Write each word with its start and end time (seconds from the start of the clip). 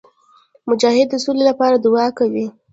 مجاهد 0.69 1.07
د 1.11 1.15
سولي 1.23 1.43
لپاره 1.49 1.75
دعا 1.85 2.07
کوي. 2.19 2.45